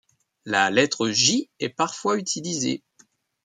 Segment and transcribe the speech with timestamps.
[0.45, 2.81] La lettre Ј est parfois utilisée.